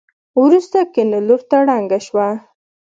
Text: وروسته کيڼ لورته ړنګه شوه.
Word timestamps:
وروسته 0.43 0.79
کيڼ 0.93 1.07
لورته 1.27 1.57
ړنګه 1.67 1.99
شوه. 2.07 2.27